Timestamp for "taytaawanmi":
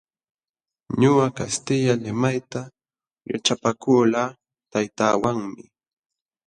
4.71-5.61